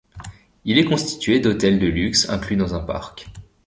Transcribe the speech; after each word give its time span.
Il 0.65 0.79
est 0.79 0.85
constitué 0.85 1.39
d'hôtels 1.39 1.77
de 1.77 1.85
luxe 1.85 2.27
inclus 2.27 2.55
dans 2.55 2.73
un 2.73 2.79
parc. 2.79 3.27